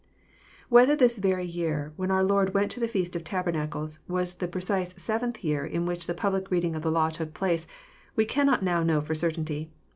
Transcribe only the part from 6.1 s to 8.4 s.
public reading of the law took place, we